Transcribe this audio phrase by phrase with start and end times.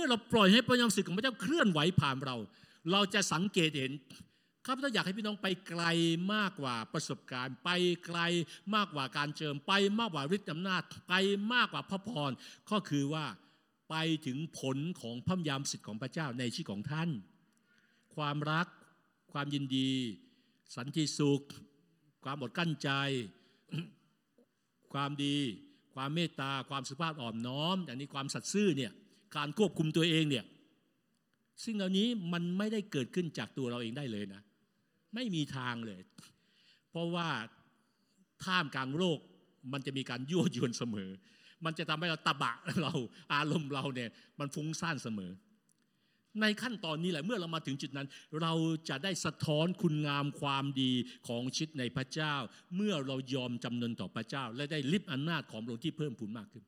[0.00, 2.36] เมื่อเราปล่อยให้พระยามสิทธิ์ของพระเจ้าเคลื่อนไหวผ่านเรา
[2.92, 3.92] เราจะสังเกตเห็น
[4.66, 5.84] ข้าพเจ้าอยากให้พี่น้องไปไกล
[6.34, 7.70] มากกว่าประสบการณ์ ไป
[8.06, 8.18] ไกล
[8.74, 11.14] มากกว่าการเจิม ไปมากกว่าฤทธิ์อำนาจ ไป
[11.52, 12.30] มากกว่าพระพร
[12.70, 13.26] ก็คือว่า
[13.90, 13.94] ไป
[14.26, 17.10] ถึงผลของพระยามสิทธิ์ของพระเจ้าในชีวิตของท่าน
[18.14, 18.66] ความรัก
[19.32, 19.90] ความยินดี
[20.76, 21.42] สันติสุข
[22.24, 22.90] ความอดกั้นใจ
[24.92, 25.36] ความดี
[25.94, 28.92] ความเมตตา ความสุภาพอ่อนน้อมอย่างนี้ความสัตย์ซื่อเนี่ย
[29.36, 30.44] การควบคุมตัวเองเนี่ย
[31.64, 34.42] สิ่งเหล่านี้มันไม่ได้เกิดขึ้นจากตัวเราเองได้เลยนะ
[35.14, 36.00] ไม่มีทางเลย
[36.90, 37.28] เพราะว่า
[38.44, 39.18] ท่ามกลางโลก
[39.72, 41.10] มันจะมีการยั่วยวนเสมอ
[41.64, 42.92] มันจะทำให้เราตะบะเรา
[43.34, 45.32] อารมณ์เราเนี่ยมันฟุ้งซ่านเสมอ
[46.40, 48.08] ในขั้นตอนนี้แหละเมื่อเรามาถึงจุดนั้น
[48.40, 48.52] เรา
[48.88, 50.92] จะได้สะท้อนคุณงามความดี
[51.28, 52.34] ของชิดในพระเจ้า
[52.76, 56.64] เมื่อเรายอมจำนนต่อพระเจ้า และได้ลิบอำนาจของพระองค์ที่เพิ่มพูนมากขึ้น